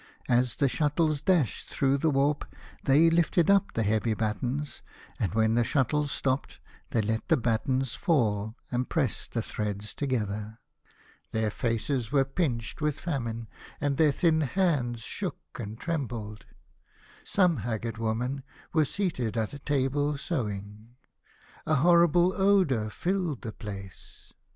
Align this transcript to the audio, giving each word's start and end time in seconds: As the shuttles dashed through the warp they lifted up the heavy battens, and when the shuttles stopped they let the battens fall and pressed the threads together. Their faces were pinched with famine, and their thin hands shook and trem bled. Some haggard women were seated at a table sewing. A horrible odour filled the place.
As 0.27 0.55
the 0.55 0.67
shuttles 0.67 1.21
dashed 1.21 1.69
through 1.69 1.99
the 1.99 2.09
warp 2.09 2.43
they 2.85 3.07
lifted 3.07 3.51
up 3.51 3.73
the 3.73 3.83
heavy 3.83 4.15
battens, 4.15 4.81
and 5.19 5.31
when 5.35 5.53
the 5.53 5.63
shuttles 5.63 6.11
stopped 6.11 6.57
they 6.89 7.03
let 7.03 7.27
the 7.27 7.37
battens 7.37 7.93
fall 7.93 8.55
and 8.71 8.89
pressed 8.89 9.33
the 9.33 9.43
threads 9.43 9.93
together. 9.93 10.57
Their 11.33 11.51
faces 11.51 12.11
were 12.11 12.25
pinched 12.25 12.81
with 12.81 12.99
famine, 12.99 13.47
and 13.79 13.97
their 13.97 14.11
thin 14.11 14.41
hands 14.41 15.01
shook 15.01 15.37
and 15.59 15.79
trem 15.79 16.07
bled. 16.07 16.45
Some 17.23 17.57
haggard 17.57 17.99
women 17.99 18.41
were 18.73 18.85
seated 18.85 19.37
at 19.37 19.53
a 19.53 19.59
table 19.59 20.17
sewing. 20.17 20.95
A 21.67 21.75
horrible 21.75 22.33
odour 22.33 22.89
filled 22.89 23.43
the 23.43 23.53
place. 23.53 24.33